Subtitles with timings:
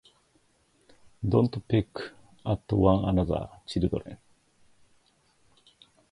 [1.23, 1.89] Don't peck
[2.43, 4.17] at one another, children.